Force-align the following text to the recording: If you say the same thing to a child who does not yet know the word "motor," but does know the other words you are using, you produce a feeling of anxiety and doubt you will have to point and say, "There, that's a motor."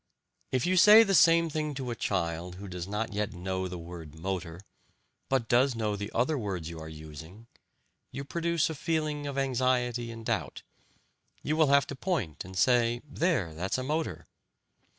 If 0.51 0.65
you 0.65 0.77
say 0.77 1.03
the 1.03 1.13
same 1.13 1.47
thing 1.47 1.75
to 1.75 1.91
a 1.91 1.95
child 1.95 2.55
who 2.55 2.67
does 2.67 2.87
not 2.87 3.13
yet 3.13 3.33
know 3.33 3.67
the 3.67 3.77
word 3.77 4.15
"motor," 4.15 4.59
but 5.29 5.47
does 5.47 5.75
know 5.75 5.95
the 5.95 6.11
other 6.11 6.39
words 6.39 6.71
you 6.71 6.79
are 6.79 6.89
using, 6.89 7.45
you 8.11 8.23
produce 8.25 8.67
a 8.71 8.73
feeling 8.73 9.27
of 9.27 9.37
anxiety 9.37 10.09
and 10.09 10.25
doubt 10.25 10.63
you 11.43 11.55
will 11.55 11.67
have 11.67 11.85
to 11.85 11.95
point 11.95 12.43
and 12.43 12.57
say, 12.57 13.03
"There, 13.07 13.53
that's 13.53 13.77
a 13.77 13.83
motor." 13.83 14.25